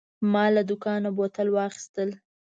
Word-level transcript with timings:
ما 0.31 0.45
له 0.55 0.61
دوکانه 0.69 1.09
بوتان 1.17 1.47
واخیستل. 1.51 2.09